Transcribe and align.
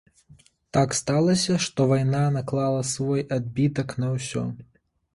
Так 0.77 0.95
сталася, 0.99 1.59
што 1.67 1.87
вайна 1.93 2.23
наклала 2.41 2.83
свой 2.95 3.21
адбітак 3.41 3.97
на 4.03 4.07
ўсё. 4.19 4.51